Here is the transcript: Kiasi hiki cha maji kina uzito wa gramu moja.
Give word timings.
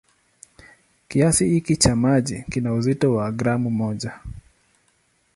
Kiasi 1.07 1.49
hiki 1.49 1.75
cha 1.75 1.95
maji 1.95 2.43
kina 2.51 2.73
uzito 2.73 3.13
wa 3.13 3.31
gramu 3.31 3.69
moja. 3.71 4.19